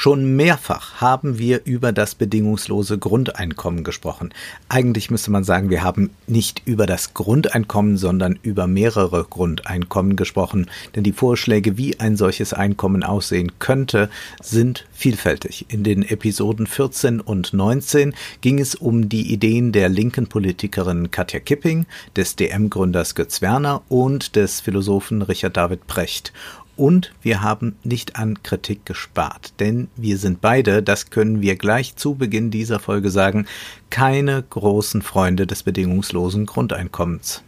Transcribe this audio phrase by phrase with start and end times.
[0.00, 4.32] Schon mehrfach haben wir über das bedingungslose Grundeinkommen gesprochen.
[4.68, 10.70] Eigentlich müsste man sagen, wir haben nicht über das Grundeinkommen, sondern über mehrere Grundeinkommen gesprochen,
[10.94, 14.08] denn die Vorschläge, wie ein solches Einkommen aussehen könnte,
[14.40, 15.66] sind vielfältig.
[15.68, 21.40] In den Episoden 14 und 19 ging es um die Ideen der linken Politikerin Katja
[21.40, 26.32] Kipping, des DM-Gründers Götz Werner und des Philosophen Richard David Brecht.
[26.78, 31.96] Und wir haben nicht an Kritik gespart, denn wir sind beide, das können wir gleich
[31.96, 33.46] zu Beginn dieser Folge sagen,
[33.90, 37.42] keine großen Freunde des bedingungslosen Grundeinkommens.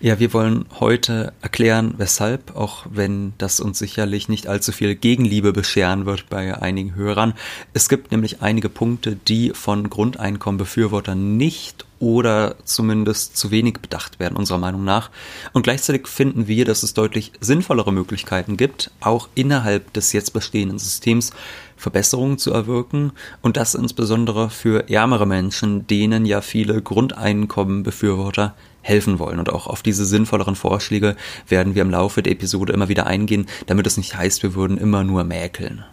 [0.00, 5.52] Ja, wir wollen heute erklären, weshalb, auch wenn das uns sicherlich nicht allzu viel Gegenliebe
[5.52, 7.32] bescheren wird bei einigen Hörern.
[7.74, 14.36] Es gibt nämlich einige Punkte, die von Grundeinkommenbefürwortern nicht oder zumindest zu wenig bedacht werden,
[14.36, 15.10] unserer Meinung nach.
[15.52, 20.78] Und gleichzeitig finden wir, dass es deutlich sinnvollere Möglichkeiten gibt, auch innerhalb des jetzt bestehenden
[20.80, 21.30] Systems
[21.76, 29.38] Verbesserungen zu erwirken und das insbesondere für ärmere Menschen, denen ja viele Grundeinkommenbefürworter helfen wollen.
[29.40, 31.16] Und auch auf diese sinnvolleren Vorschläge
[31.48, 34.78] werden wir im Laufe der Episode immer wieder eingehen, damit es nicht heißt, wir würden
[34.78, 35.84] immer nur mäkeln.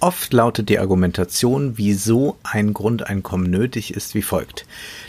[0.00, 4.64] Oft lautet die Argumentation, wieso ein Grundeinkommen nötig ist, wie folgt.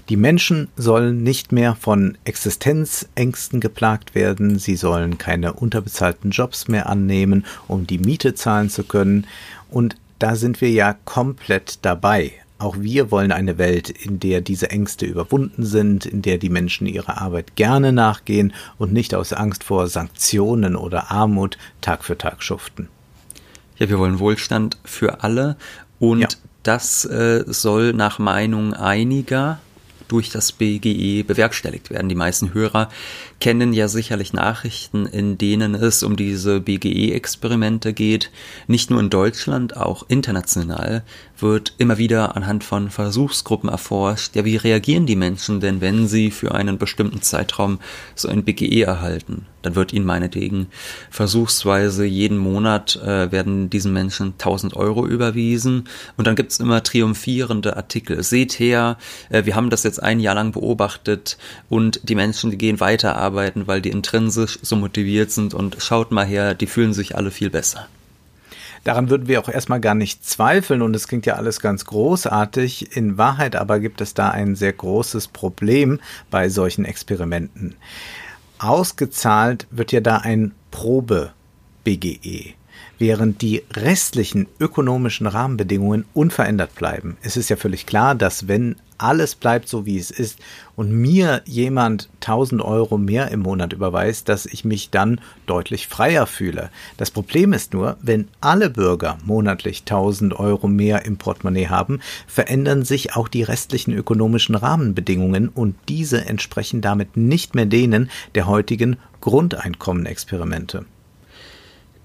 [0.09, 6.89] Die Menschen sollen nicht mehr von Existenzängsten geplagt werden, sie sollen keine unterbezahlten Jobs mehr
[6.89, 9.27] annehmen, um die Miete zahlen zu können,
[9.69, 12.33] und da sind wir ja komplett dabei.
[12.59, 16.85] Auch wir wollen eine Welt, in der diese Ängste überwunden sind, in der die Menschen
[16.85, 22.43] ihrer Arbeit gerne nachgehen und nicht aus Angst vor Sanktionen oder Armut Tag für Tag
[22.43, 22.89] schuften
[23.79, 25.55] ja, wir wollen Wohlstand für alle
[25.99, 26.27] und ja.
[26.63, 29.59] das äh, soll nach Meinung einiger
[30.09, 32.09] durch das BGE bewerkstelligt werden.
[32.09, 32.89] Die meisten Hörer
[33.39, 38.31] kennen ja sicherlich Nachrichten, in denen es um diese BGE-Experimente geht.
[38.67, 41.03] Nicht nur in Deutschland, auch international
[41.37, 46.31] wird immer wieder anhand von Versuchsgruppen erforscht, ja, wie reagieren die Menschen denn, wenn sie
[46.31, 47.79] für einen bestimmten Zeitraum
[48.15, 49.45] so ein BGE erhalten?
[49.61, 50.67] Dann wird ihnen meinetwegen
[51.09, 57.75] versuchsweise jeden Monat äh, werden diesen Menschen 1000 Euro überwiesen und dann gibt's immer triumphierende
[57.75, 58.23] Artikel.
[58.23, 58.97] Seht her,
[59.29, 61.37] äh, wir haben das jetzt ein Jahr lang beobachtet
[61.67, 66.11] und die Menschen, die gehen weiter arbeiten, weil die intrinsisch so motiviert sind und schaut
[66.11, 67.87] mal her, die fühlen sich alle viel besser.
[68.83, 72.95] Daran würden wir auch erstmal gar nicht zweifeln und es klingt ja alles ganz großartig.
[72.95, 75.99] In Wahrheit aber gibt es da ein sehr großes Problem
[76.31, 77.75] bei solchen Experimenten.
[78.59, 82.53] Ausgezahlt wird ja da ein Probe-BGE
[82.97, 87.17] während die restlichen ökonomischen Rahmenbedingungen unverändert bleiben.
[87.21, 90.39] Es ist ja völlig klar, dass wenn alles bleibt so, wie es ist
[90.75, 96.27] und mir jemand 1000 Euro mehr im Monat überweist, dass ich mich dann deutlich freier
[96.27, 96.69] fühle.
[96.97, 102.85] Das Problem ist nur, wenn alle Bürger monatlich 1000 Euro mehr im Portemonnaie haben, verändern
[102.85, 108.97] sich auch die restlichen ökonomischen Rahmenbedingungen und diese entsprechen damit nicht mehr denen der heutigen
[109.21, 110.85] Grundeinkommenexperimente.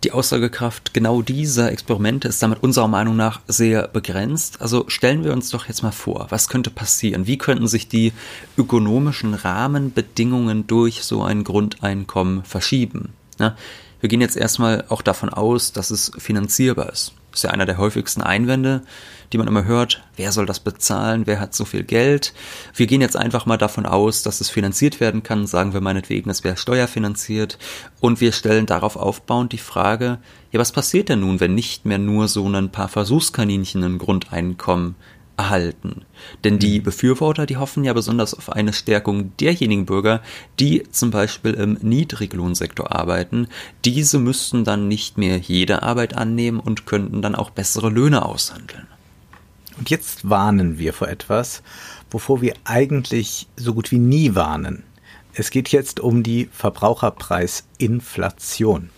[0.04, 4.60] Die Aussagekraft genau dieser Experimente ist damit unserer Meinung nach sehr begrenzt.
[4.60, 7.26] Also stellen wir uns doch jetzt mal vor, was könnte passieren?
[7.26, 8.12] Wie könnten sich die
[8.58, 13.14] ökonomischen Rahmenbedingungen durch so ein Grundeinkommen verschieben?
[13.40, 13.56] Ja,
[14.00, 17.14] wir gehen jetzt erstmal auch davon aus, dass es finanzierbar ist.
[17.30, 18.82] Das ist ja einer der häufigsten Einwände,
[19.34, 20.04] die man immer hört.
[20.14, 21.26] Wer soll das bezahlen?
[21.26, 22.32] Wer hat so viel Geld?
[22.72, 25.48] Wir gehen jetzt einfach mal davon aus, dass es finanziert werden kann.
[25.48, 27.58] Sagen wir meinetwegen, es wäre steuerfinanziert.
[27.98, 30.18] Und wir stellen darauf aufbauend die Frage,
[30.52, 34.94] ja, was passiert denn nun, wenn nicht mehr nur so ein paar Versuchskaninchen ein Grundeinkommen
[35.36, 36.02] erhalten.
[36.44, 36.84] Denn die mhm.
[36.84, 40.22] Befürworter, die hoffen ja besonders auf eine Stärkung derjenigen Bürger,
[40.60, 43.48] die zum Beispiel im Niedriglohnsektor arbeiten.
[43.84, 48.86] Diese müssten dann nicht mehr jede Arbeit annehmen und könnten dann auch bessere Löhne aushandeln.
[49.76, 51.62] Und jetzt warnen wir vor etwas,
[52.10, 54.84] wovor wir eigentlich so gut wie nie warnen.
[55.34, 58.90] Es geht jetzt um die Verbraucherpreisinflation.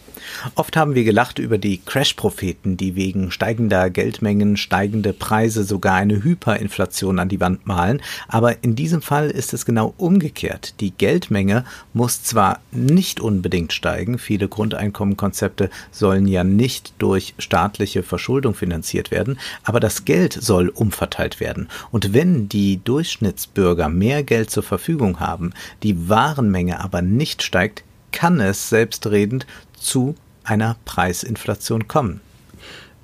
[0.54, 6.22] Oft haben wir gelacht über die Crash-Propheten, die wegen steigender Geldmengen, steigende Preise sogar eine
[6.22, 8.02] Hyperinflation an die Wand malen.
[8.28, 10.74] Aber in diesem Fall ist es genau umgekehrt.
[10.80, 18.54] Die Geldmenge muss zwar nicht unbedingt steigen, viele Grundeinkommenkonzepte sollen ja nicht durch staatliche Verschuldung
[18.54, 21.69] finanziert werden, aber das Geld soll umverteilt werden.
[21.90, 25.52] Und wenn die Durchschnittsbürger mehr Geld zur Verfügung haben,
[25.82, 27.84] die Warenmenge aber nicht steigt,
[28.16, 29.46] kann es selbstredend
[29.86, 32.20] zu einer Preisinflation kommen.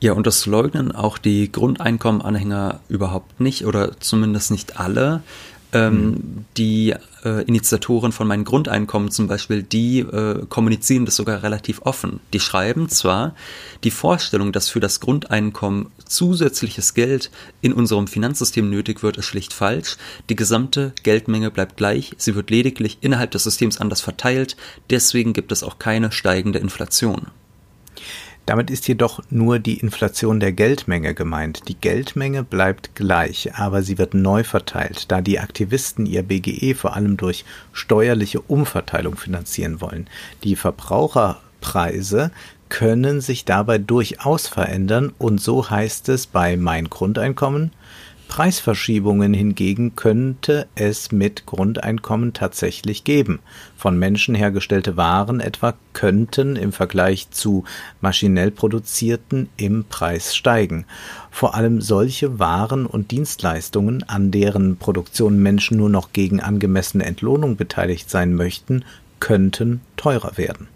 [0.01, 5.23] Ja, und das leugnen auch die Grundeinkommenanhänger überhaupt nicht oder zumindest nicht alle.
[5.73, 6.45] Ähm, mhm.
[6.59, 12.21] Die äh, Initiatoren von meinen Grundeinkommen zum Beispiel, die äh, kommunizieren das sogar relativ offen.
[12.33, 13.35] Die schreiben zwar,
[13.83, 17.31] die Vorstellung, dass für das Grundeinkommen zusätzliches Geld
[17.63, 19.97] in unserem Finanzsystem nötig wird, ist schlicht falsch.
[20.29, 24.57] Die gesamte Geldmenge bleibt gleich, sie wird lediglich innerhalb des Systems anders verteilt,
[24.91, 27.29] deswegen gibt es auch keine steigende Inflation.
[28.45, 31.69] Damit ist jedoch nur die Inflation der Geldmenge gemeint.
[31.69, 36.97] Die Geldmenge bleibt gleich, aber sie wird neu verteilt, da die Aktivisten ihr BGE vor
[36.97, 40.09] allem durch steuerliche Umverteilung finanzieren wollen.
[40.43, 42.33] Die Verbraucherpreise
[42.69, 47.71] können sich dabei durchaus verändern und so heißt es bei Mein Grundeinkommen
[48.33, 53.41] Preisverschiebungen hingegen könnte es mit Grundeinkommen tatsächlich geben.
[53.77, 57.65] Von Menschen hergestellte Waren etwa könnten im Vergleich zu
[58.01, 60.87] maschinell produzierten im Preis steigen.
[61.31, 67.57] Vor allem solche Waren und Dienstleistungen, an deren Produktion Menschen nur noch gegen angemessene Entlohnung
[67.57, 68.87] beteiligt sein möchten,
[69.21, 70.69] könnten teurer werden.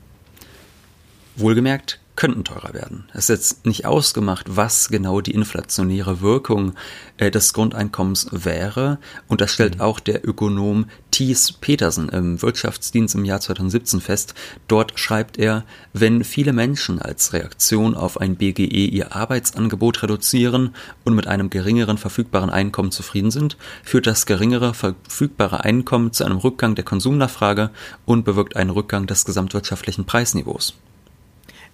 [1.37, 3.05] Wohlgemerkt, könnten teurer werden.
[3.13, 6.73] Es ist jetzt nicht ausgemacht, was genau die inflationäre Wirkung
[7.19, 8.99] äh, des Grundeinkommens wäre.
[9.29, 9.81] Und das stellt mhm.
[9.83, 14.35] auch der Ökonom Thies Petersen im Wirtschaftsdienst im Jahr 2017 fest.
[14.67, 20.75] Dort schreibt er, wenn viele Menschen als Reaktion auf ein BGE ihr Arbeitsangebot reduzieren
[21.05, 26.39] und mit einem geringeren verfügbaren Einkommen zufrieden sind, führt das geringere verfügbare Einkommen zu einem
[26.39, 27.71] Rückgang der Konsumnachfrage
[28.07, 30.75] und bewirkt einen Rückgang des gesamtwirtschaftlichen Preisniveaus.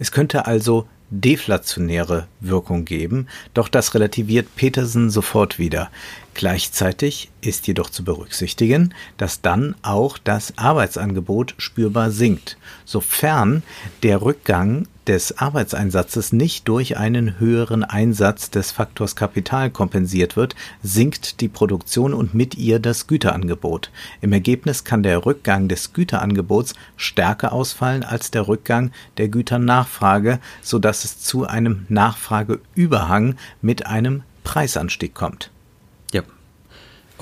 [0.02, 5.92] Es könnte also deflationäre Wirkung geben, doch das relativiert Petersen sofort wieder.
[6.34, 13.62] Gleichzeitig ist jedoch zu berücksichtigen, dass dann auch das Arbeitsangebot spürbar sinkt, sofern
[14.02, 21.40] der Rückgang des Arbeitseinsatzes nicht durch einen höheren Einsatz des Faktors Kapital kompensiert wird, sinkt
[21.40, 23.90] die Produktion und mit ihr das Güterangebot.
[24.20, 30.78] Im Ergebnis kann der Rückgang des Güterangebots stärker ausfallen als der Rückgang der Güternachfrage, so
[30.78, 35.51] dass es zu einem Nachfrageüberhang mit einem Preisanstieg kommt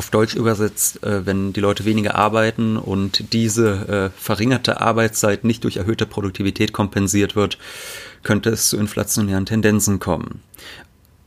[0.00, 5.62] auf Deutsch übersetzt, äh, wenn die Leute weniger arbeiten und diese äh, verringerte Arbeitszeit nicht
[5.64, 7.58] durch erhöhte Produktivität kompensiert wird,
[8.22, 10.40] könnte es zu inflationären Tendenzen kommen.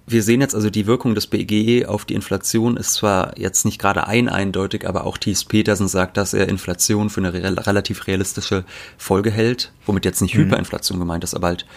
[0.07, 3.77] Wir sehen jetzt also die Wirkung des BGE auf die Inflation ist zwar jetzt nicht
[3.77, 8.07] gerade ein eindeutig, aber auch Thies Petersen sagt, dass er Inflation für eine re relativ
[8.07, 8.65] realistische
[8.97, 10.45] Folge hält, womit jetzt nicht mhm.
[10.45, 11.67] Hyperinflation gemeint ist, aber halt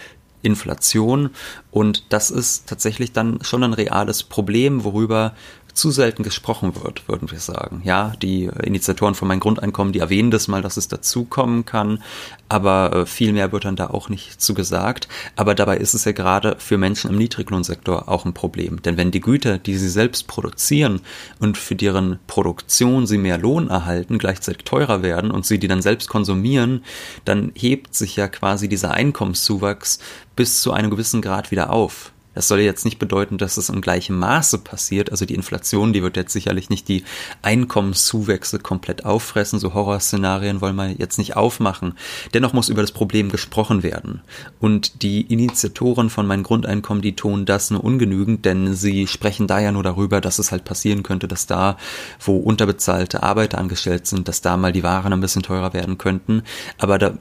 [0.40, 1.28] Inflation.
[1.70, 5.34] Und das ist tatsächlich dann schon ein reales Problem, worüber
[5.76, 7.82] zu selten gesprochen wird, würden wir sagen.
[7.84, 12.02] Ja, die Initiatoren von Mein Grundeinkommen, die erwähnen das mal, dass es dazukommen kann,
[12.48, 15.06] aber äh, viel mehr wird dann da auch nicht zu gesagt.
[15.36, 18.80] Aber dabei ist es ja gerade für Menschen im Niedriglohnsektor auch ein Problem.
[18.82, 21.02] Denn wenn die Güter, die sie selbst produzieren
[21.40, 25.82] und für deren Produktion sie mehr Lohn erhalten, gleichzeitig teurer werden und sie die dann
[25.82, 26.84] selbst konsumieren,
[27.26, 29.98] dann hebt sich ja quasi dieser Einkommenszuwachs
[30.36, 32.12] bis zu einem gewissen Grad wieder auf.
[32.36, 35.10] Das soll jetzt nicht bedeuten, dass es im gleichen Maße passiert.
[35.10, 37.02] Also die Inflation, die wird jetzt sicherlich nicht die
[37.40, 39.58] Einkommenszuwächse komplett auffressen.
[39.58, 41.94] So Horrorszenarien wollen wir jetzt nicht aufmachen.
[42.34, 44.20] Dennoch muss über das Problem gesprochen werden.
[44.60, 49.58] Und die Initiatoren von Mein Grundeinkommen, die tun das nur ungenügend, denn sie sprechen da
[49.58, 51.78] ja nur darüber, dass es halt passieren könnte, dass da,
[52.20, 56.42] wo unterbezahlte Arbeiter angestellt sind, dass da mal die Waren ein bisschen teurer werden könnten.
[56.76, 57.14] Aber da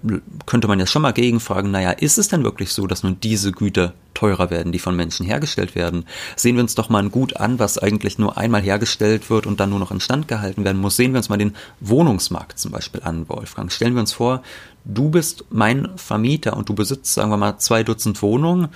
[0.45, 3.53] könnte man ja schon mal gegenfragen, naja, ist es denn wirklich so, dass nun diese
[3.53, 6.05] Güter teurer werden, die von Menschen hergestellt werden.
[6.35, 9.59] Sehen wir uns doch mal ein Gut an, was eigentlich nur einmal hergestellt wird und
[9.59, 10.95] dann nur noch instand gehalten werden muss.
[10.95, 13.71] Sehen wir uns mal den Wohnungsmarkt zum Beispiel an, Wolfgang.
[13.71, 14.41] Stellen wir uns vor,
[14.85, 18.69] du bist mein Vermieter und du besitzt, sagen wir mal, zwei Dutzend Wohnungen.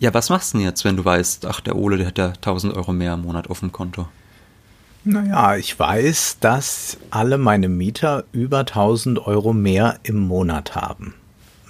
[0.00, 2.28] Ja, was machst du denn jetzt, wenn du weißt, ach, der Ole, der hat ja
[2.28, 4.08] 1000 Euro mehr im Monat auf dem Konto?
[5.04, 11.14] Naja, ich weiß, dass alle meine Mieter über 1000 Euro mehr im Monat haben.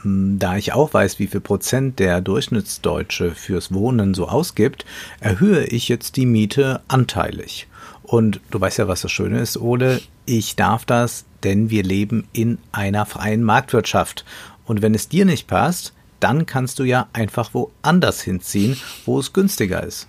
[0.03, 4.85] Hm, da ich auch weiß, wie viel Prozent der Durchschnittsdeutsche fürs Wohnen so ausgibt,
[5.21, 7.67] erhöhe ich jetzt die Miete anteilig.
[8.03, 12.27] Und du weißt ja, was das Schöne ist, Ole, ich darf das, denn wir leben
[12.33, 14.25] in einer freien Marktwirtschaft.
[14.65, 19.33] Und wenn es dir nicht passt, dann kannst du ja einfach woanders hinziehen, wo es
[19.33, 20.09] günstiger ist.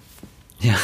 [0.59, 0.75] Ja,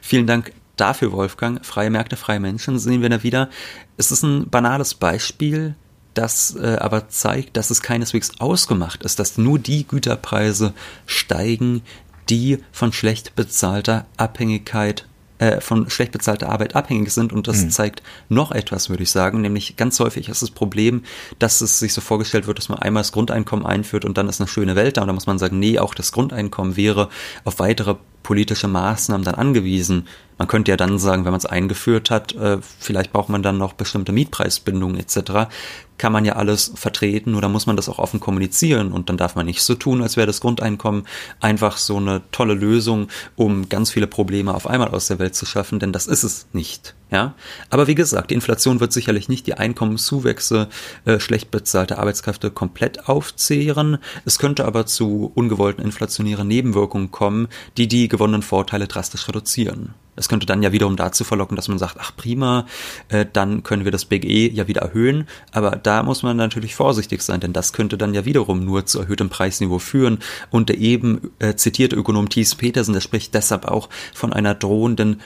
[0.00, 1.64] vielen Dank dafür, Wolfgang.
[1.64, 3.50] Freie Märkte, freie Menschen sehen wir da wieder.
[3.96, 5.76] Es ist ein banales Beispiel,
[6.14, 10.72] das äh, aber zeigt, dass es keineswegs ausgemacht ist, dass nur die Güterpreise
[11.06, 11.82] steigen,
[12.30, 15.06] die von schlecht bezahlter Abhängigkeit
[15.38, 17.32] äh, von schlecht bezahlter Arbeit abhängig sind.
[17.32, 17.70] Und das mhm.
[17.70, 21.02] zeigt noch etwas, würde ich sagen, nämlich ganz häufig ist das Problem,
[21.38, 24.40] dass es sich so vorgestellt wird, dass man einmal das Grundeinkommen einführt und dann ist
[24.40, 25.02] eine schöne Welt da.
[25.02, 27.08] Und da muss man sagen, nee, auch das Grundeinkommen wäre
[27.44, 30.08] auf weitere politische Maßnahmen dann angewiesen.
[30.38, 33.58] Man könnte ja dann sagen, wenn man es eingeführt hat, äh, vielleicht braucht man dann
[33.58, 35.48] noch bestimmte Mietpreisbindungen etc.
[35.96, 39.16] Kann man ja alles vertreten, nur da muss man das auch offen kommunizieren und dann
[39.16, 41.06] darf man nicht so tun, als wäre das Grundeinkommen
[41.38, 45.46] einfach so eine tolle Lösung, um ganz viele Probleme auf einmal aus der Welt zu
[45.46, 46.94] schaffen, denn das ist es nicht.
[47.10, 47.34] Ja,
[47.70, 50.68] aber wie gesagt, die Inflation wird sicherlich nicht die Einkommenszuwächse
[51.04, 53.98] äh, schlecht bezahlter Arbeitskräfte komplett aufzehren.
[54.24, 59.94] Es könnte aber zu ungewollten inflationären Nebenwirkungen kommen, die die gewonnenen Vorteile drastisch reduzieren.
[60.16, 62.66] Es könnte dann ja wiederum dazu verlocken, dass man sagt, ach prima,
[63.08, 65.26] äh, dann können wir das BGE ja wieder erhöhen.
[65.52, 69.00] Aber da muss man natürlich vorsichtig sein, denn das könnte dann ja wiederum nur zu
[69.00, 70.18] erhöhtem Preisniveau führen.
[70.50, 75.20] Und der eben äh, zitierte Ökonom Thies Petersen, der spricht deshalb auch von einer drohenden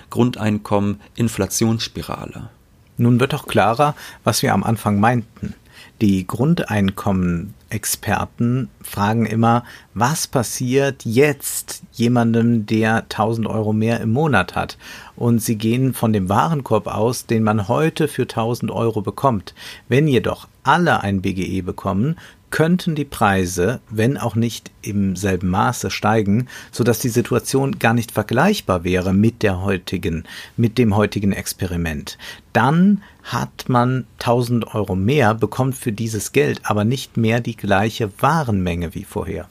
[1.69, 2.51] Grundeinkommen-Inflationsspirale.
[2.97, 3.95] Nun wird auch klarer,
[4.25, 5.55] was wir am Anfang meinten.
[6.01, 9.63] Die Grundeinkommen-Experten fragen immer,
[9.95, 14.77] was passiert jetzt jemandem, der 1000 Euro mehr im Monat hat?
[15.15, 19.55] Und sie gehen von dem Warenkorb aus, den man heute für 1000 Euro bekommt.
[19.89, 22.17] Wenn jedoch alle ein BGE bekommen,
[22.51, 27.95] könnten die Preise, wenn auch nicht im selben Maße steigen, so dass die Situation gar
[27.95, 30.25] nicht vergleichbar wäre mit der heutigen,
[30.57, 32.19] mit dem heutigen Experiment.
[32.53, 38.11] Dann hat man 1000 Euro mehr, bekommt für dieses Geld aber nicht mehr die gleiche
[38.21, 39.49] Warenmenge wie vorher.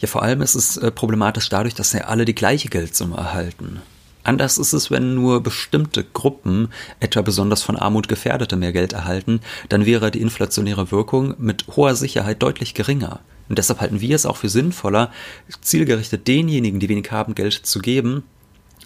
[0.00, 3.82] Ja, vor allem ist es äh, problematisch dadurch, dass ja alle die gleiche Geldsumme erhalten.
[4.28, 6.68] Anders ist es, wenn nur bestimmte Gruppen,
[7.00, 11.94] etwa besonders von Armut gefährdete, mehr Geld erhalten, dann wäre die inflationäre Wirkung mit hoher
[11.94, 13.20] Sicherheit deutlich geringer.
[13.48, 15.10] Und deshalb halten wir es auch für sinnvoller,
[15.62, 18.22] zielgerichtet denjenigen, die wenig haben, Geld zu geben,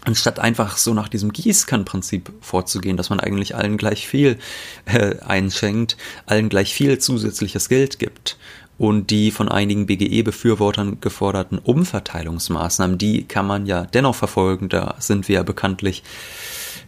[0.05, 4.39] anstatt einfach so nach diesem Gießkannenprinzip vorzugehen, dass man eigentlich allen gleich viel
[4.85, 8.37] äh, einschenkt, allen gleich viel zusätzliches Geld gibt.
[8.83, 14.69] Und die von einigen BGE-Befürwortern geforderten Umverteilungsmaßnahmen, die kann man ja dennoch verfolgen.
[14.69, 16.03] Da sind wir ja bekanntlich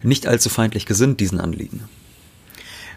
[0.02, 1.84] nicht allzu feindlich gesinnt diesen Anliegen.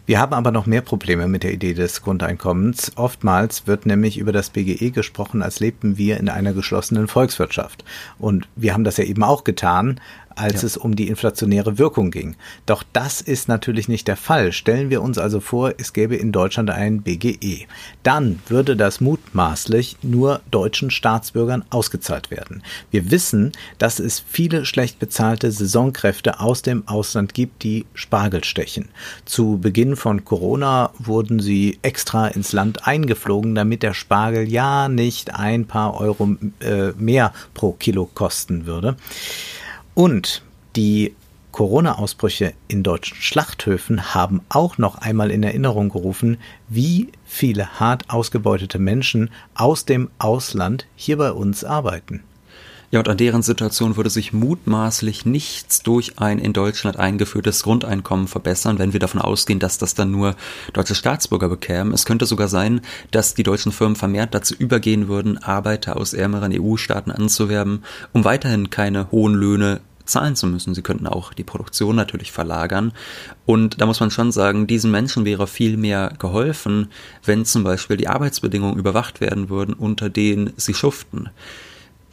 [0.08, 2.94] Wir haben aber noch mehr Probleme mit der Idee des Grundeinkommens.
[2.96, 7.86] Oftmals wird nämlich über das BGE gesprochen, als lebten wir in einer geschlossenen Volkswirtschaft.
[8.18, 10.02] Und wir haben das ja eben auch getan,
[10.38, 10.68] als ja.
[10.68, 12.36] es um die inflationäre Wirkung ging.
[12.66, 14.52] Doch das ist natürlich nicht der Fall.
[14.52, 17.66] Stellen wir uns also vor, es gäbe in Deutschland ein BGE.
[18.04, 22.64] Dann würde das mutmaßlich nur deutschen Staatsbürgern ausgezahlt werden.
[22.92, 28.90] Wir wissen, dass es viele schlecht bezahlte Saisonkräfte aus dem Ausland gibt, die Spargel stechen.
[29.26, 35.34] Zu Beginn von Corona wurden sie extra ins Land eingeflogen, damit der Spargel ja nicht
[35.34, 38.98] ein paar Euro äh, mehr pro Kilo kosten würde.
[39.98, 40.44] Und
[40.76, 41.16] die
[41.52, 46.38] Corona-Ausbrüche in deutschen Schlachthöfen haben auch noch einmal in Erinnerung gerufen,
[46.70, 52.22] wie viele hart ausgebeutete Menschen aus dem Ausland hier bei uns arbeiten.
[52.90, 58.30] Ja, und an deren Situation würde sich mutmaßlich nichts durch ein in Deutschland eingeführtes Grundeinkommen
[58.30, 60.38] verbessern, wenn wir davon ausgehen, dass das dann nur
[60.72, 61.92] deutsche Staatsbürger bekämen.
[61.92, 62.80] Es könnte sogar sein,
[63.12, 68.70] dass die deutschen Firmen vermehrt dazu übergehen würden, Arbeiter aus ärmeren EU-Staaten anzuwerben, um weiterhin
[68.70, 70.74] keine hohen Löhne zahlen zu müssen.
[70.74, 72.94] Sie könnten auch die Produktion natürlich verlagern.
[73.46, 76.90] Und da muss man schon sagen, diesen Menschen wäre viel mehr geholfen,
[77.24, 81.30] wenn zum Beispiel die Arbeitsbedingungen überwacht werden würden, unter denen sie schuften.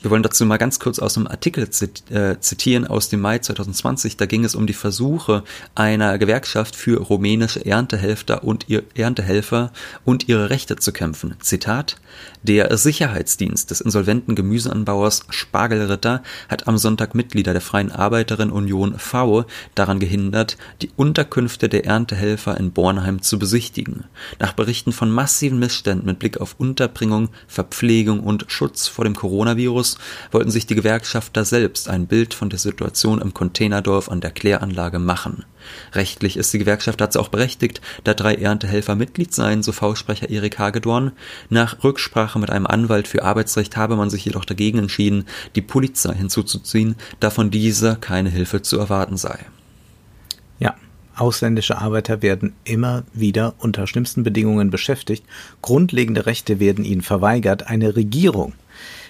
[0.04, 1.66] Wir wollen dazu mal ganz kurz aus einem Artikel
[2.10, 4.18] äh, zitieren aus dem Mai 2020.
[4.18, 5.44] Da ging es um die Versuche
[5.74, 9.72] einer Gewerkschaft für rumänische Erntehelfer und, ihr, Erntehelfer
[10.04, 11.36] und ihre Rechte zu kämpfen.
[11.40, 11.96] Zitat:
[12.42, 19.46] Der Sicherheitsdienst des insolventen Gemüseanbauers Spargelritter hat am Sonntag Mitglieder der Freien Arbeiterin Union V
[19.74, 24.04] daran gehindert, die Unterkünfte der Erntehelfer in Bornheim zu besichtigen.
[24.38, 29.93] Nach Berichten von massiven Missständen mit Blick auf Unterbringung, Verpflegung und Schutz vor dem Coronavirus
[30.30, 34.98] wollten sich die Gewerkschafter selbst ein Bild von der Situation im Containerdorf an der Kläranlage
[34.98, 35.44] machen.
[35.92, 40.58] Rechtlich ist die Gewerkschaft dazu auch berechtigt, da drei Erntehelfer Mitglied seien, so V-Sprecher Erik
[40.58, 41.12] Hagedorn.
[41.48, 45.24] Nach Rücksprache mit einem Anwalt für Arbeitsrecht habe man sich jedoch dagegen entschieden,
[45.54, 49.38] die Polizei hinzuzuziehen, da von dieser keine Hilfe zu erwarten sei.
[50.58, 50.74] Ja,
[51.16, 55.24] Ausländische Arbeiter werden immer wieder unter schlimmsten Bedingungen beschäftigt,
[55.62, 58.52] grundlegende Rechte werden ihnen verweigert, eine Regierung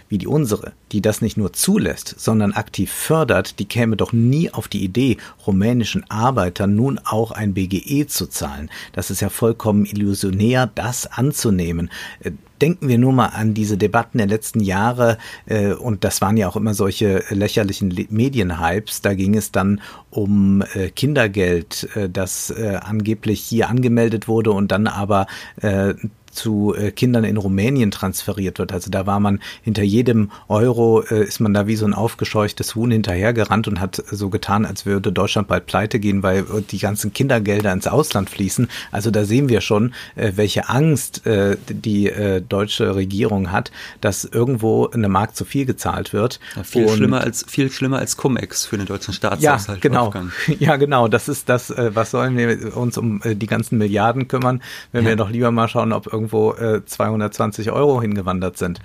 [0.08, 4.50] wie die unsere, die das nicht nur zulässt, sondern aktiv fördert, die käme doch nie
[4.50, 8.70] auf die Idee, rumänischen Arbeitern nun auch ein BGE zu zahlen.
[8.92, 11.90] Das ist ja vollkommen illusionär, das anzunehmen.
[12.20, 16.36] Äh, denken wir nur mal an diese Debatten der letzten Jahre, äh, und das waren
[16.36, 19.02] ja auch immer solche lächerlichen Medienhypes.
[19.02, 19.80] Da ging es dann
[20.10, 25.26] um äh, Kindergeld, äh, das äh, angeblich hier angemeldet wurde und dann aber
[25.60, 25.94] äh,
[26.34, 28.72] zu äh, Kindern in Rumänien transferiert wird.
[28.72, 32.74] Also da war man hinter jedem Euro, äh, ist man da wie so ein aufgescheuchtes
[32.74, 37.12] Huhn hinterhergerannt und hat so getan, als würde Deutschland bald pleite gehen, weil die ganzen
[37.12, 38.68] Kindergelder ins Ausland fließen.
[38.90, 44.24] Also da sehen wir schon, äh, welche Angst äh, die äh, deutsche Regierung hat, dass
[44.24, 46.40] irgendwo eine Mark zu viel gezahlt wird.
[46.56, 49.82] Ja, viel und schlimmer als viel schlimmer als Cum-Ex für den deutschen Staatshaushalt.
[49.84, 50.12] Ja, genau.
[50.58, 51.08] Ja, genau.
[51.08, 51.70] Das ist das.
[51.70, 54.62] Äh, was sollen wir uns um äh, die ganzen Milliarden kümmern,
[54.92, 55.10] wenn ja.
[55.10, 58.80] wir doch lieber mal schauen, ob irgendwo irgendwo äh, 220 Euro hingewandert sind.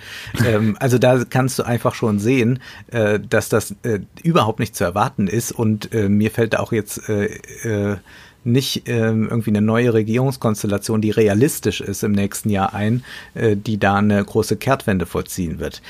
[0.46, 2.60] ähm, also da kannst du einfach schon sehen,
[2.92, 7.08] äh, dass das äh, überhaupt nicht zu erwarten ist und äh, mir fällt auch jetzt
[7.10, 7.26] äh,
[7.64, 7.98] äh,
[8.44, 13.04] nicht ähm, irgendwie eine neue Regierungskonstellation, die realistisch ist im nächsten Jahr ein,
[13.36, 15.82] die da eine große Kehrtwende vollziehen wird.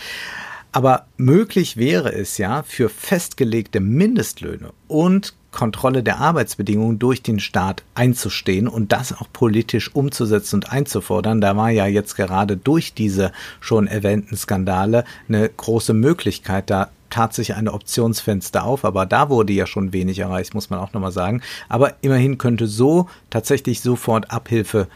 [0.72, 7.84] Aber möglich wäre es ja für festgelegte Mindestlöhne und Kontrolle der Arbeitsbedingungen durch den Staat
[7.96, 11.42] einzustehen und das auch politisch umzusetzen und einzufordern.
[11.42, 17.34] Da war ja jetzt gerade durch diese schon erwähnten Skandale eine große Möglichkeit, da tat
[17.34, 21.12] sich eine Optionsfenster auf, aber da wurde ja schon wenig erreicht, muss man auch nochmal
[21.12, 21.42] sagen.
[21.68, 24.88] Aber immerhin könnte so tatsächlich sofort Abhilfe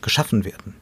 [0.00, 0.74] geschaffen werden.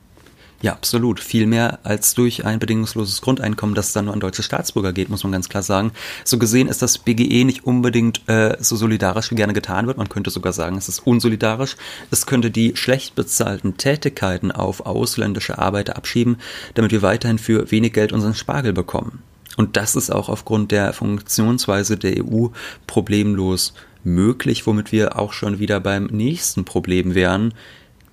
[0.63, 1.21] Ja, absolut.
[1.21, 5.23] Viel mehr als durch ein bedingungsloses Grundeinkommen, das dann nur an deutsche Staatsbürger geht, muss
[5.25, 5.93] man ganz klar sagen.
[6.23, 9.97] So gesehen ist das BGE nicht unbedingt äh, so solidarisch, wie gerne getan wird.
[9.97, 11.77] Man könnte sogar sagen, es ist unsolidarisch.
[12.11, 16.37] Es könnte die schlecht bezahlten Tätigkeiten auf ausländische Arbeiter abschieben,
[16.75, 19.23] damit wir weiterhin für wenig Geld unseren Spargel bekommen.
[19.57, 22.49] Und das ist auch aufgrund der Funktionsweise der EU
[22.87, 23.73] problemlos
[24.05, 27.55] möglich, womit wir auch schon wieder beim nächsten Problem wären,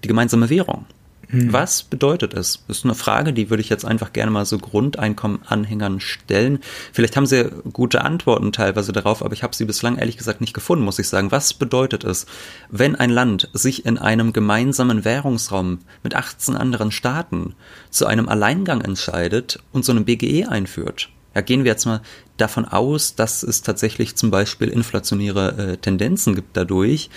[0.03, 0.85] die gemeinsame Währung.
[1.29, 1.51] Mhm.
[1.51, 2.63] Was bedeutet es?
[2.67, 6.59] Das ist eine Frage, die würde ich jetzt einfach gerne mal so Grundeinkommen-Anhängern stellen.
[6.93, 10.53] Vielleicht haben sie gute Antworten teilweise darauf, aber ich habe sie bislang ehrlich gesagt nicht
[10.53, 11.31] gefunden, muss ich sagen.
[11.31, 12.27] Was bedeutet es,
[12.69, 17.55] wenn ein Land sich in einem gemeinsamen Währungsraum mit 18 anderen Staaten
[17.89, 21.09] zu einem Alleingang entscheidet und so einen BGE einführt?
[21.35, 22.01] Ja, gehen wir jetzt mal
[22.37, 27.09] davon aus, dass es tatsächlich zum Beispiel inflationäre äh, Tendenzen gibt dadurch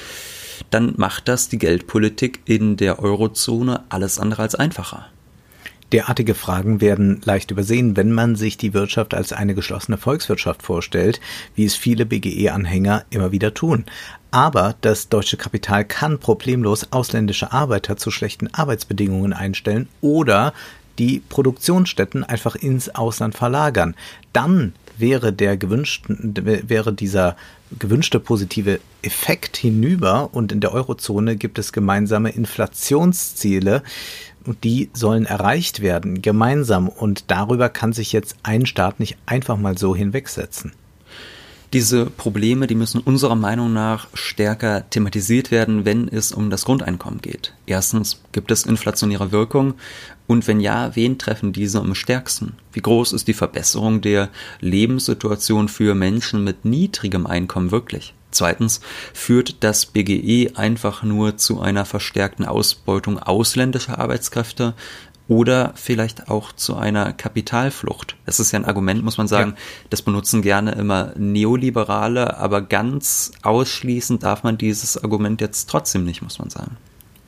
[0.71, 5.07] dann macht das die Geldpolitik in der Eurozone alles andere als einfacher.
[5.93, 11.21] Derartige Fragen werden leicht übersehen, wenn man sich die Wirtschaft als eine geschlossene Volkswirtschaft vorstellt,
[11.57, 13.85] wie es viele BGE-Anhänger immer wieder tun.
[14.31, 20.53] Aber das deutsche Kapital kann problemlos ausländische Arbeiter zu schlechten Arbeitsbedingungen einstellen oder
[21.01, 23.97] die Produktionsstätten einfach ins Ausland verlagern.
[24.33, 27.37] Dann wäre der gewünschten, wäre dieser
[27.79, 33.83] gewünschte positive Effekt hinüber und in der Eurozone gibt es gemeinsame Inflationsziele
[34.45, 39.57] und die sollen erreicht werden, gemeinsam und darüber kann sich jetzt ein Staat nicht einfach
[39.57, 40.73] mal so hinwegsetzen.
[41.73, 47.21] Diese Probleme, die müssen unserer Meinung nach stärker thematisiert werden, wenn es um das Grundeinkommen
[47.21, 47.55] geht.
[47.65, 49.75] Erstens, gibt es inflationäre Wirkung?
[50.27, 52.55] Und wenn ja, wen treffen diese am stärksten?
[52.73, 58.15] Wie groß ist die Verbesserung der Lebenssituation für Menschen mit niedrigem Einkommen wirklich?
[58.33, 58.81] Zweitens,
[59.13, 64.75] führt das BGE einfach nur zu einer verstärkten Ausbeutung ausländischer Arbeitskräfte?
[65.31, 68.17] Oder vielleicht auch zu einer Kapitalflucht.
[68.27, 69.63] Das ist ja ein Argument, muss man sagen, ja.
[69.89, 76.21] das benutzen gerne immer Neoliberale, aber ganz ausschließen darf man dieses Argument jetzt trotzdem nicht,
[76.21, 76.77] muss man sagen.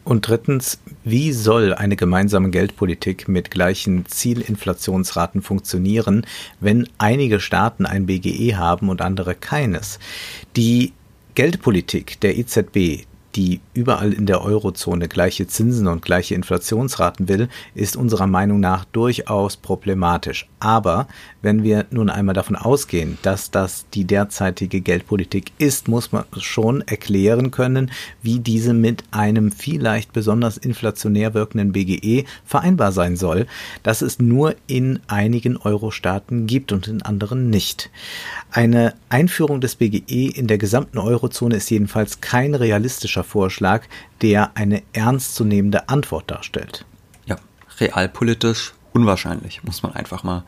[0.03, 6.27] Und drittens, wie soll eine gemeinsame Geldpolitik mit gleichen Zielinflationsraten funktionieren,
[6.59, 10.01] wenn einige Staaten ein BGE haben und andere keines?
[10.57, 10.93] Die
[11.37, 17.97] Geldpolitik der EZB, die überall in der Eurozone gleiche Zinsen und gleiche Inflationsraten will, ist
[17.97, 20.49] unserer Meinung nach durchaus problematisch.
[20.61, 21.09] Aber
[21.41, 26.83] wenn wir nun einmal davon ausgehen, dass das die derzeitige Geldpolitik ist, muss man schon
[26.83, 27.91] erklären können,
[28.23, 33.47] wie diese mit einem vielleicht besonders inflationär wirkenden BGE vereinbar sein soll,
[33.83, 37.91] dass es nur in einigen Euro-Staaten gibt und in anderen nicht.
[38.51, 43.83] Eine Einführung des BGE in der gesamten Eurozone ist jedenfalls kein realistischer Vorschlag,
[44.21, 46.85] der eine ernstzunehmende Antwort darstellt.
[47.27, 47.37] Ja,
[47.81, 50.45] realpolitisch unwahrscheinlich, muss man einfach mal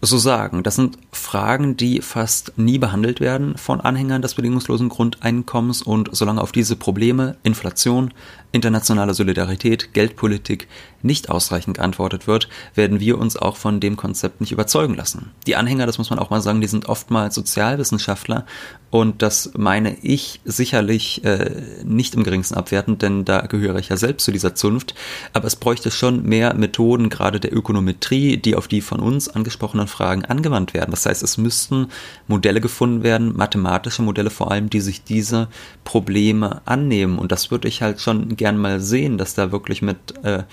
[0.00, 0.62] so sagen.
[0.62, 6.40] Das sind Fragen, die fast nie behandelt werden von Anhängern des bedingungslosen Grundeinkommens und solange
[6.40, 8.14] auf diese Probleme, Inflation,
[8.52, 10.68] internationale Solidarität, Geldpolitik
[11.02, 15.30] nicht ausreichend geantwortet wird, werden wir uns auch von dem Konzept nicht überzeugen lassen.
[15.46, 18.46] Die Anhänger, das muss man auch mal sagen, die sind oftmals Sozialwissenschaftler
[18.90, 21.50] und das meine ich sicherlich äh,
[21.84, 24.94] nicht im geringsten abwertend, denn da gehöre ich ja selbst zu dieser Zunft.
[25.34, 29.88] Aber es bräuchte schon mehr Methoden, gerade der Ökonometrie, die auf die von uns angesprochenen
[29.88, 30.90] Fragen angewandt werden.
[30.90, 31.88] Das heißt, es müssten
[32.28, 35.48] Modelle gefunden werden, mathematische Modelle vor allem, die sich diese
[35.84, 37.18] Probleme annehmen.
[37.18, 40.44] Und das würde ich halt schon gern mal sehen, dass da wirklich mit, äh,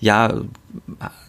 [0.00, 0.40] ja,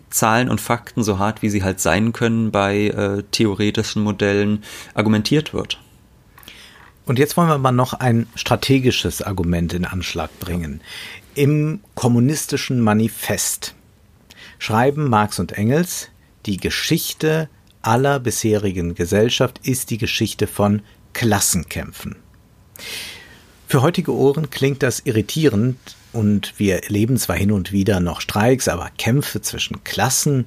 [0.09, 4.63] Zahlen und Fakten, so hart wie sie halt sein können, bei äh, theoretischen Modellen
[4.93, 5.79] argumentiert wird.
[7.05, 10.81] Und jetzt wollen wir mal noch ein strategisches Argument in Anschlag bringen.
[11.35, 13.75] Im kommunistischen Manifest
[14.57, 16.09] schreiben Marx und Engels,
[16.45, 17.49] die Geschichte
[17.81, 20.81] aller bisherigen Gesellschaft ist die Geschichte von
[21.13, 22.15] Klassenkämpfen.
[23.67, 25.77] Für heutige Ohren klingt das irritierend
[26.13, 30.45] und wir erleben zwar hin und wieder noch Streiks, aber Kämpfe zwischen Klassen.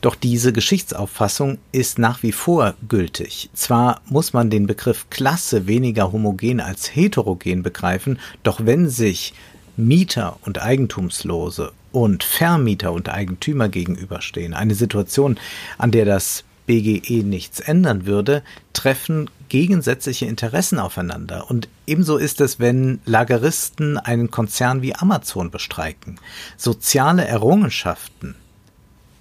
[0.00, 3.50] Doch diese Geschichtsauffassung ist nach wie vor gültig.
[3.54, 9.32] Zwar muss man den Begriff Klasse weniger homogen als heterogen begreifen, doch wenn sich
[9.76, 15.38] Mieter und Eigentumslose und Vermieter und Eigentümer gegenüberstehen, eine Situation,
[15.78, 21.50] an der das BGE nichts ändern würde, treffen gegensätzliche Interessen aufeinander.
[21.50, 26.18] Und ebenso ist es, wenn Lageristen einen Konzern wie Amazon bestreiken.
[26.56, 28.36] Soziale Errungenschaften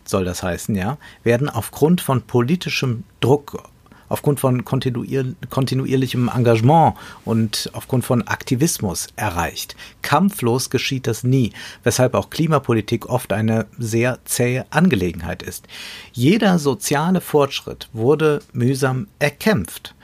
[0.05, 3.63] soll das heißen, ja, werden aufgrund von politischem Druck,
[4.09, 6.95] aufgrund von kontinuier kontinuierlichem Engagement
[7.25, 9.75] und aufgrund von Aktivismus erreicht.
[10.01, 15.67] Kampflos geschieht das nie, weshalb auch Klimapolitik oft eine sehr zähe Angelegenheit ist.
[16.11, 19.95] Jeder soziale Fortschritt wurde mühsam erkämpft.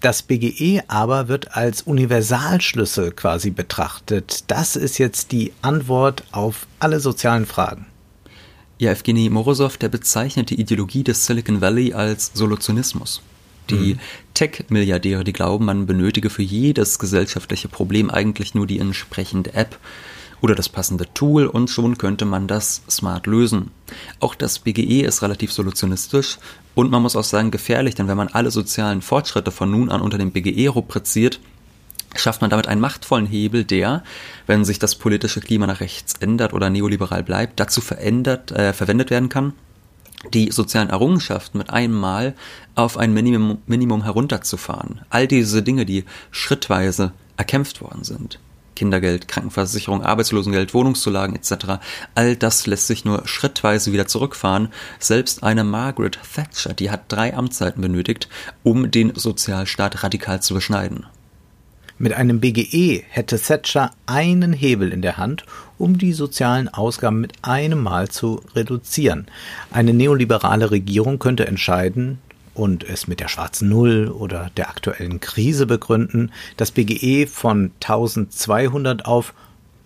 [0.00, 4.50] Das BGE aber wird als Universalschlüssel quasi betrachtet.
[4.50, 7.86] Das ist jetzt die Antwort auf alle sozialen Fragen.
[8.78, 13.22] Ja, Evgeny Morosow, der bezeichnet die Ideologie des Silicon Valley als Solutionismus.
[13.70, 14.00] Die mhm.
[14.34, 19.78] Tech-Milliardäre, die glauben, man benötige für jedes gesellschaftliche Problem eigentlich nur die entsprechende App
[20.40, 23.70] oder das passende Tool und schon könnte man das smart lösen.
[24.18, 26.38] Auch das BGE ist relativ solutionistisch
[26.74, 30.00] und man muss auch sagen gefährlich, denn wenn man alle sozialen Fortschritte von nun an
[30.00, 31.38] unter dem BGE rubriziert,
[32.16, 34.02] schafft man damit einen machtvollen Hebel, der,
[34.46, 39.10] wenn sich das politische Klima nach rechts ändert oder neoliberal bleibt, dazu verändert, äh, verwendet
[39.10, 39.54] werden kann,
[40.32, 42.34] die sozialen Errungenschaften mit einem Mal
[42.74, 45.02] auf ein Minimum, Minimum herunterzufahren.
[45.10, 48.38] All diese Dinge, die schrittweise erkämpft worden sind.
[48.74, 51.82] Kindergeld, Krankenversicherung, Arbeitslosengeld, Wohnungszulagen etc.
[52.14, 54.68] All das lässt sich nur schrittweise wieder zurückfahren.
[54.98, 58.28] Selbst eine Margaret Thatcher, die hat drei Amtszeiten benötigt,
[58.62, 61.06] um den Sozialstaat radikal zu beschneiden.
[61.98, 65.44] Mit einem BGE hätte Thatcher einen Hebel in der Hand,
[65.82, 69.26] um die sozialen Ausgaben mit einem Mal zu reduzieren.
[69.72, 72.18] Eine neoliberale Regierung könnte entscheiden
[72.54, 79.06] und es mit der schwarzen Null oder der aktuellen Krise begründen, das BGE von 1200
[79.06, 79.34] auf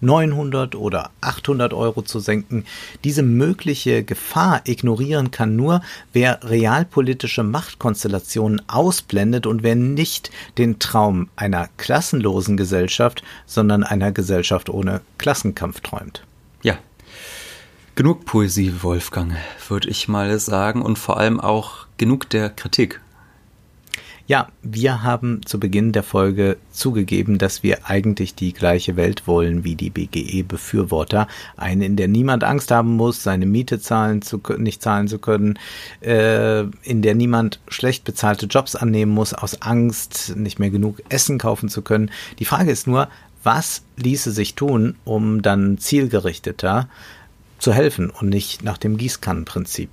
[0.00, 2.64] 900 oder 800 Euro zu senken.
[3.04, 5.82] Diese mögliche Gefahr ignorieren kann nur,
[6.12, 14.68] wer realpolitische Machtkonstellationen ausblendet und wer nicht den Traum einer klassenlosen Gesellschaft, sondern einer Gesellschaft
[14.68, 16.22] ohne Klassenkampf träumt.
[16.62, 16.76] Ja.
[17.94, 19.34] Genug Poesie, Wolfgang,
[19.68, 23.00] würde ich mal sagen, und vor allem auch genug der Kritik.
[24.28, 29.62] Ja, wir haben zu Beginn der Folge zugegeben, dass wir eigentlich die gleiche Welt wollen
[29.62, 31.28] wie die BGE-Befürworter.
[31.56, 35.60] Eine, in der niemand Angst haben muss, seine Miete zahlen zu, nicht zahlen zu können,
[36.00, 41.38] äh, in der niemand schlecht bezahlte Jobs annehmen muss, aus Angst, nicht mehr genug Essen
[41.38, 42.10] kaufen zu können.
[42.40, 43.08] Die Frage ist nur,
[43.44, 46.88] was ließe sich tun, um dann zielgerichteter
[47.60, 49.90] zu helfen und nicht nach dem Gießkannenprinzip?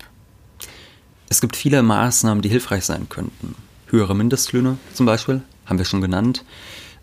[1.29, 3.53] Es gibt viele Maßnahmen, die hilfreich sein könnten
[3.93, 6.43] höhere Mindestlöhne zum Beispiel, haben wir schon genannt,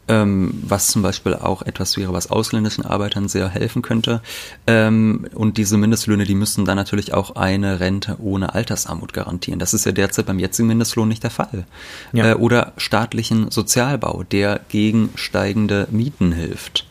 [0.08, 4.20] ähm, was zum Beispiel auch etwas wäre, was ausländischen Arbeitern sehr helfen könnte.
[4.66, 9.60] Ähm, und diese Mindestlöhne, die müssen dann natürlich auch eine Rente ohne Altersarmut garantieren.
[9.60, 11.64] Das ist ja derzeit beim jetzigen Mindestlohn nicht der Fall.
[12.12, 12.32] Ja.
[12.32, 16.86] Äh, oder staatlichen Sozialbau, der gegen steigende Mieten hilft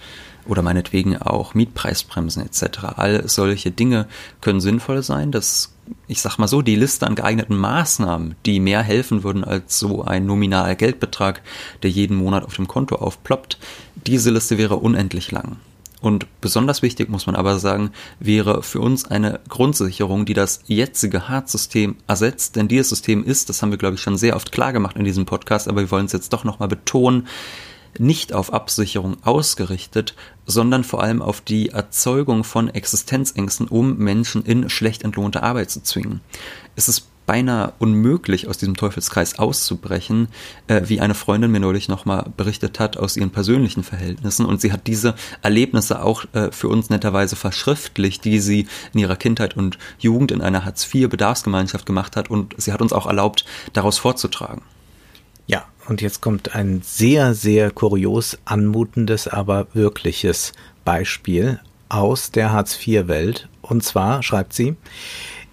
[0.45, 2.79] oder meinetwegen auch Mietpreisbremsen etc.
[2.95, 4.07] All solche Dinge
[4.41, 5.31] können sinnvoll sein.
[5.31, 5.73] Das
[6.08, 10.04] ich sag mal so, die Liste an geeigneten Maßnahmen, die mehr helfen würden als so
[10.04, 11.41] ein nominaler Geldbetrag,
[11.84, 13.58] der jeden Monat auf dem Konto aufploppt,
[14.08, 15.58] diese Liste wäre unendlich lang.
[16.02, 21.28] Und besonders wichtig muss man aber sagen, wäre für uns eine Grundsicherung, die das jetzige
[21.28, 22.56] Hartz-System ersetzt.
[22.56, 25.04] Denn dieses System ist, das haben wir glaube ich schon sehr oft klar gemacht in
[25.04, 27.28] diesem Podcast, aber wir wollen es jetzt doch nochmal betonen,
[27.97, 34.69] nicht auf Absicherung ausgerichtet, sondern vor allem auf die Erzeugung von Existenzängsten, um Menschen in
[34.69, 36.21] schlecht entlohnte Arbeit zu zwingen.
[36.75, 40.30] Es ist beinahe unmöglich, aus diesem Teufelskreis auszubrechen,
[40.65, 44.47] äh, wie eine Freundin mir neulich nochmal berichtet hat aus ihren persönlichen Verhältnissen.
[44.47, 49.15] Und sie hat diese Erlebnisse auch äh, für uns netterweise verschriftlicht, die sie in ihrer
[49.15, 52.32] Kindheit und Jugend in einer Hartz-IV-Bedarfsgemeinschaft gemacht hat.
[52.32, 54.63] Und sie hat uns auch erlaubt, daraus vorzutragen.
[55.89, 60.54] Und jetzt kommt ein sehr, sehr kurios anmutendes, aber wirkliches
[60.86, 63.49] Beispiel aus der Hartz-IV-Welt.
[63.63, 64.75] Und zwar schreibt sie,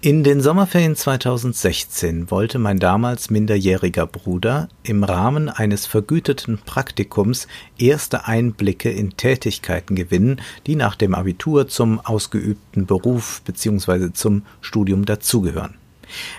[0.03, 8.27] in den Sommerferien 2016 wollte mein damals minderjähriger Bruder im Rahmen eines vergüteten Praktikums erste
[8.27, 14.12] Einblicke in Tätigkeiten gewinnen, die nach dem Abitur zum ausgeübten Beruf bzw.
[14.12, 15.77] zum Studium dazugehören.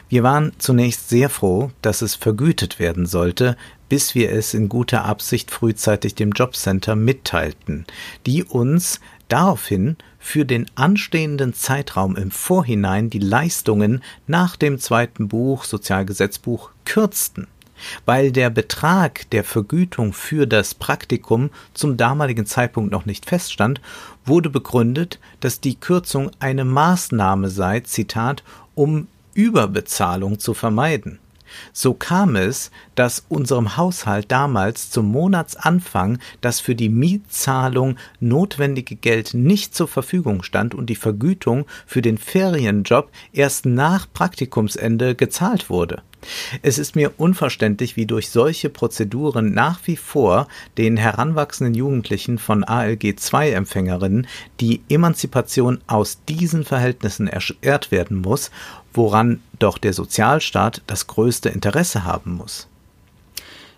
[0.10, 3.58] Wir waren zunächst sehr froh, dass es vergütet werden sollte,
[3.90, 7.86] bis wir es in guter Absicht frühzeitig dem Jobcenter mitteilten,
[8.26, 15.64] die uns daraufhin für den anstehenden Zeitraum im Vorhinein die Leistungen nach dem zweiten Buch
[15.64, 17.48] Sozialgesetzbuch kürzten,
[18.06, 23.82] weil der Betrag der Vergütung für das Praktikum zum damaligen Zeitpunkt noch nicht feststand,
[24.26, 28.44] wurde begründet, dass die Kürzung eine Maßnahme sei, Zitat,
[28.76, 31.20] um Überbezahlung zu vermeiden.
[31.74, 39.34] So kam es, dass unserem Haushalt damals zum Monatsanfang das für die Mietzahlung notwendige Geld
[39.34, 46.02] nicht zur Verfügung stand und die Vergütung für den Ferienjob erst nach Praktikumsende gezahlt wurde.
[46.62, 52.64] Es ist mir unverständlich, wie durch solche Prozeduren nach wie vor den heranwachsenden Jugendlichen von
[52.64, 54.28] ALG II-Empfängerinnen
[54.60, 58.52] die Emanzipation aus diesen Verhältnissen erschwert werden muss,
[58.98, 62.68] woran doch der Sozialstaat das größte Interesse haben muss.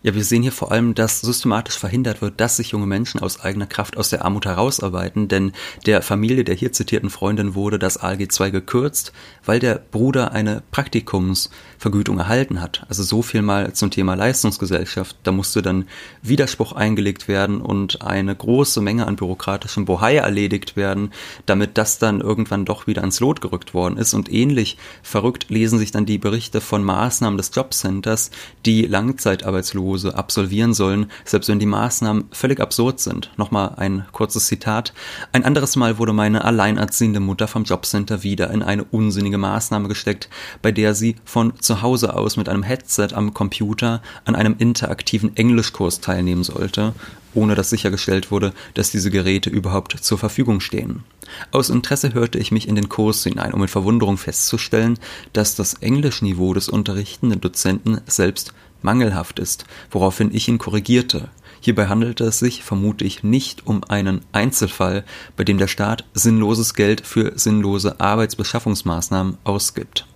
[0.02, 3.42] Ja, wir sehen hier vor allem, dass systematisch verhindert wird, dass sich junge Menschen aus
[3.42, 5.52] eigener Kraft aus der Armut herausarbeiten, denn
[5.86, 9.12] der Familie der hier zitierten Freundin wurde das ALG II gekürzt,
[9.44, 12.86] weil der Bruder eine Praktikumsvergütung erhalten hat.
[12.88, 15.18] Also so viel mal zum Thema Leistungsgesellschaft.
[15.24, 15.84] Da musste dann
[16.22, 21.12] Widerspruch eingelegt werden und eine große Menge an bürokratischem Bohai erledigt werden,
[21.46, 24.14] damit das dann irgendwann doch wieder ans Lot gerückt worden ist.
[24.14, 28.32] Und ähnlich verrückt lesen sich dann die Berichte von Maßnahmen des Jobcenters,
[28.66, 33.32] die Langzeitarbeitslosen Arbeitslose absolvieren sollen, selbst wenn die Maßnahmen völlig absurd sind.
[33.38, 34.94] Nochmal ein kurzes Zitat.
[35.32, 40.30] Ein anderes Mal wurde meine alleinerziehende Mutter vom Jobcenter wieder in eine unsinnige Maßnahme gesteckt,
[40.62, 45.36] bei der sie von zu Hause aus mit einem Headset am Computer an einem interaktiven
[45.36, 46.94] Englischkurs teilnehmen sollte
[47.34, 51.04] ohne dass sichergestellt wurde, dass diese Geräte überhaupt zur Verfügung stehen.
[51.52, 54.98] Aus Interesse hörte ich mich in den Kurs hinein, um mit Verwunderung festzustellen,
[55.34, 61.30] dass das Englischniveau des unterrichtenden Dozenten selbst mangelhaft ist, woraufhin ich ihn korrigierte.
[61.62, 65.04] Hierbei handelte es sich, vermute ich, nicht um einen Einzelfall,
[65.36, 70.08] bei dem der Staat sinnloses Geld für sinnlose Arbeitsbeschaffungsmaßnahmen ausgibt.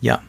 [0.00, 0.22] Ja,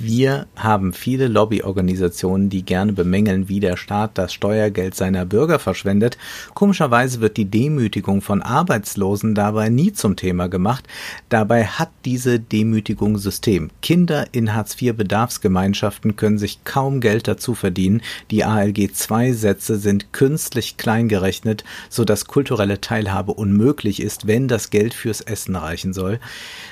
[0.00, 6.18] wir haben viele Lobbyorganisationen, die gerne bemängeln, wie der Staat das Steuergeld seiner Bürger verschwendet.
[6.54, 10.86] Komischerweise wird die Demütigung von Arbeitslosen dabei nie zum Thema gemacht.
[11.28, 13.70] Dabei hat diese Demütigung System.
[13.82, 18.02] Kinder in Hartz-IV-Bedarfsgemeinschaften können sich kaum Geld dazu verdienen.
[18.30, 25.20] Die ALG-2-Sätze sind künstlich klein gerechnet, sodass kulturelle Teilhabe unmöglich ist, wenn das Geld fürs
[25.20, 26.20] Essen reichen soll.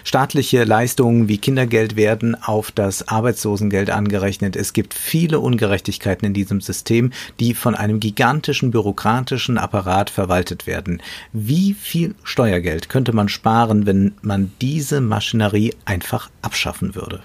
[0.05, 4.57] Staatliche Leistungen wie Kindergeld werden auf das Arbeitslosengeld angerechnet.
[4.57, 11.03] Es gibt viele Ungerechtigkeiten in diesem System, die von einem gigantischen bürokratischen Apparat verwaltet werden.
[11.33, 17.23] Wie viel Steuergeld könnte man sparen, wenn man diese Maschinerie einfach abschaffen würde?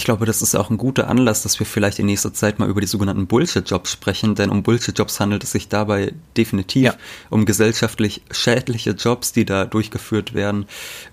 [0.00, 2.70] Ich glaube, das ist auch ein guter Anlass, dass wir vielleicht in nächster Zeit mal
[2.70, 6.94] über die sogenannten Bullshit-Jobs sprechen, denn um Bullshit-Jobs handelt es sich dabei definitiv ja.
[7.28, 10.64] um gesellschaftlich schädliche Jobs, die da durchgeführt werden,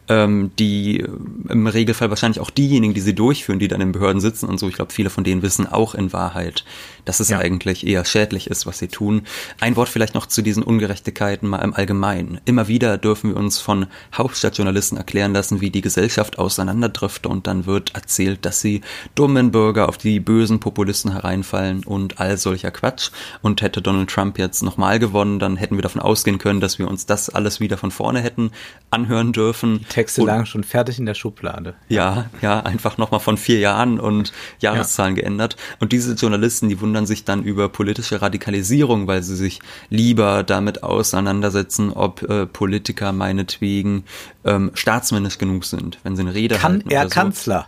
[0.10, 1.06] ähm, die
[1.50, 4.67] im Regelfall wahrscheinlich auch diejenigen, die sie durchführen, die dann in Behörden sitzen und so.
[4.67, 6.63] Ich glaube, viele von denen wissen auch in Wahrheit,
[7.06, 7.39] dass es ja.
[7.39, 9.24] eigentlich eher schädlich ist, was sie tun.
[9.60, 12.39] Ein Wort vielleicht noch zu diesen Ungerechtigkeiten mal im Allgemeinen.
[12.46, 17.65] Immer wieder dürfen wir uns von Hauptstadtjournalisten erklären lassen, wie die Gesellschaft auseinanderdrifte und dann
[17.65, 18.82] wird erzählt, dass sie
[19.15, 23.12] dummen Bürger auf die bösen Populisten hereinfallen und all solcher Quatsch.
[23.41, 26.88] Und hätte Donald Trump jetzt nochmal gewonnen, dann hätten wir davon ausgehen können, dass wir
[26.88, 28.52] uns das alles wieder von vorne hätten
[28.89, 29.86] anhören dürfen.
[29.98, 31.74] Texte und, lagen schon fertig in der Schublade.
[31.90, 35.24] Ja, ja, einfach nochmal von vier Jahren und Jahreszahlen ja.
[35.24, 35.58] geändert.
[35.80, 40.84] Und diese Journalisten, die wundern sich dann über politische Radikalisierung, weil sie sich lieber damit
[40.84, 44.04] auseinandersetzen, ob äh, Politiker meinetwegen
[44.46, 46.90] ähm, staatsmännisch genug sind, wenn sie eine Rede Kann halten.
[46.90, 47.10] Kann er so.
[47.10, 47.68] Kanzler?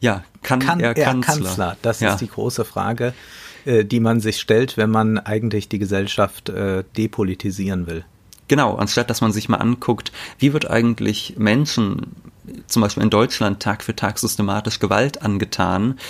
[0.00, 1.34] Ja, kann, kann er, er Kanzler?
[1.34, 1.76] Kanzler?
[1.82, 2.14] Das ja.
[2.14, 3.12] ist die große Frage.
[3.66, 8.06] äh, die man sich stellt, wenn man eigentlich die Gesellschaft äh, depolitisieren will.
[8.50, 10.10] Genau, anstatt dass man sich mal anguckt,
[10.40, 12.16] wie wird eigentlich Menschen,
[12.66, 16.00] zum Beispiel in Deutschland, Tag für Tag systematisch Gewalt angetan,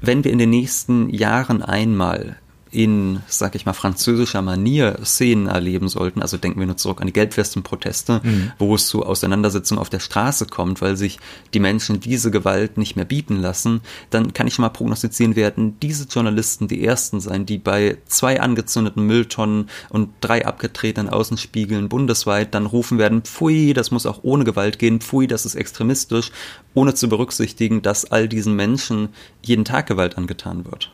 [0.00, 2.36] wenn wir in den nächsten Jahren einmal
[2.74, 7.06] in, sag ich mal, französischer Manier Szenen erleben sollten, also denken wir nur zurück an
[7.06, 8.52] die Gelbwestenproteste, mhm.
[8.58, 11.20] wo es zu Auseinandersetzungen auf der Straße kommt, weil sich
[11.54, 15.78] die Menschen diese Gewalt nicht mehr bieten lassen, dann kann ich schon mal prognostizieren, werden
[15.80, 22.54] diese Journalisten die ersten sein, die bei zwei angezündeten Mülltonnen und drei abgetretenen Außenspiegeln bundesweit
[22.54, 26.32] dann rufen werden, pfui, das muss auch ohne Gewalt gehen, pfui, das ist extremistisch,
[26.74, 29.10] ohne zu berücksichtigen, dass all diesen Menschen
[29.42, 30.90] jeden Tag Gewalt angetan wird.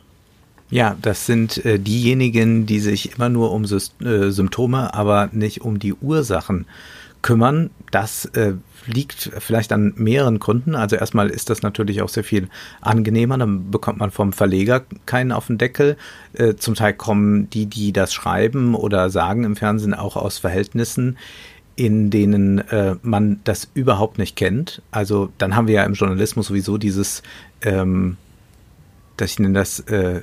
[0.70, 5.62] Ja, das sind äh, diejenigen, die sich immer nur um Sy äh, Symptome, aber nicht
[5.62, 6.66] um die Ursachen
[7.22, 7.70] kümmern.
[7.90, 8.54] Das äh,
[8.87, 10.74] liegt vielleicht an mehreren Gründen.
[10.74, 12.48] Also erstmal ist das natürlich auch sehr viel
[12.80, 13.37] angenehmer.
[13.37, 15.96] Dann bekommt man vom Verleger keinen auf den Deckel.
[16.35, 21.18] Äh, zum Teil kommen die, die das schreiben oder sagen im Fernsehen auch aus Verhältnissen,
[21.74, 24.83] in denen äh, man das überhaupt nicht kennt.
[24.92, 27.22] Also dann haben wir ja im Journalismus sowieso dieses,
[27.62, 28.16] ähm,
[29.16, 30.22] dass ich nenne das äh,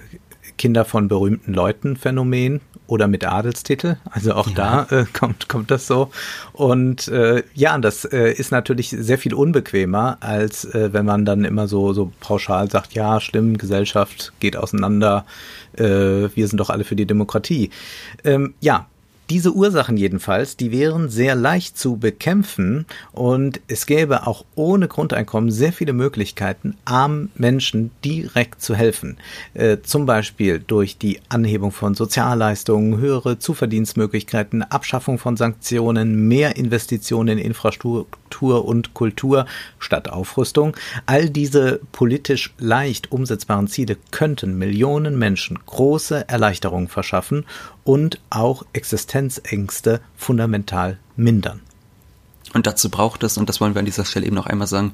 [0.57, 3.97] Kinder von berühmten Leuten Phänomen oder mit Adelstitel.
[4.09, 4.85] Also auch ja.
[4.89, 6.09] da äh, kommt, kommt das so.
[6.53, 11.43] Und äh, ja, das äh, ist natürlich sehr viel unbequemer, als äh, wenn man dann
[11.43, 15.25] immer so, so pauschal sagt, ja, schlimm, Gesellschaft geht auseinander,
[15.73, 17.69] äh, wir sind doch alle für die Demokratie.
[18.23, 18.87] Ähm, ja,
[19.29, 25.51] diese Ursachen jedenfalls, die wären sehr leicht zu bekämpfen und es gäbe auch ohne Grundeinkommen
[25.51, 29.17] sehr viele Möglichkeiten, armen Menschen direkt zu helfen.
[29.53, 37.37] Äh, zum Beispiel durch die Anhebung von Sozialleistungen, höhere Zuverdienstmöglichkeiten, Abschaffung von Sanktionen, mehr Investitionen
[37.37, 39.45] in Infrastruktur und Kultur
[39.79, 40.75] statt Aufrüstung.
[41.05, 47.45] All diese politisch leicht umsetzbaren Ziele könnten Millionen Menschen große Erleichterungen verschaffen
[47.87, 51.61] und auch Existenzängste fundamental mindern.
[52.53, 54.93] Und dazu braucht es, und das wollen wir an dieser Stelle eben noch einmal sagen,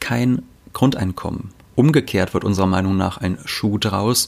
[0.00, 1.52] kein Grundeinkommen.
[1.76, 4.26] Umgekehrt wird unserer Meinung nach ein Schuh draus.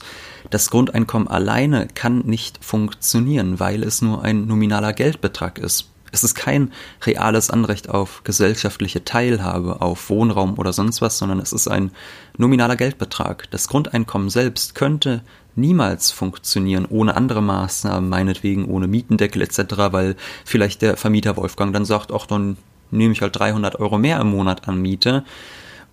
[0.50, 5.90] Das Grundeinkommen alleine kann nicht funktionieren, weil es nur ein nominaler Geldbetrag ist.
[6.12, 6.72] Es ist kein
[7.03, 11.90] reales Anrecht auf gesellschaftliche Teilhabe, auf Wohnraum oder sonst was, sondern es ist ein
[12.37, 13.50] nominaler Geldbetrag.
[13.50, 15.22] Das Grundeinkommen selbst könnte
[15.56, 19.58] niemals funktionieren ohne andere Maßnahmen, meinetwegen ohne Mietendeckel etc.,
[19.90, 22.56] weil vielleicht der Vermieter Wolfgang dann sagt, ach, dann
[22.90, 25.24] nehme ich halt 300 Euro mehr im Monat an Miete.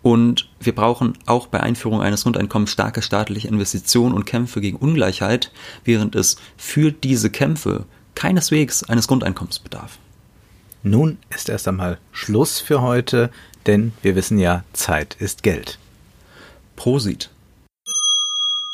[0.04, 5.52] Und wir brauchen auch bei Einführung eines Grundeinkommens starke staatliche Investitionen und Kämpfe gegen Ungleichheit,
[5.84, 10.00] während es für diese Kämpfe keineswegs eines Grundeinkommens bedarf.
[10.84, 13.32] Nun ist erst einmal Schluss für heute,
[13.66, 15.78] denn wir wissen ja, Zeit ist Geld.
[16.76, 17.30] Prosit.